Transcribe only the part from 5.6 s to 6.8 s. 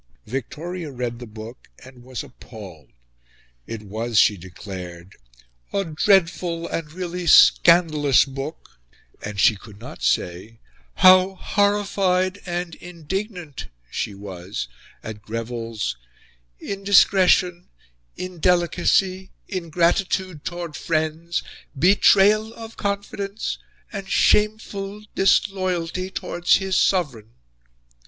a "dreadful